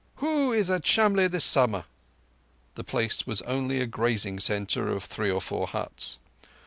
[0.15, 1.83] "Who is at Shamlegh this summer?"
[2.73, 6.17] The place was only a grazing centre of three or four huts."